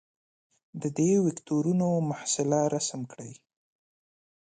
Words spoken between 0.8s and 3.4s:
د دې وکتورونو محصله رسم کړئ.